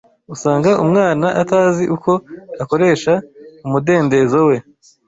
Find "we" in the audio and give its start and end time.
4.47-4.55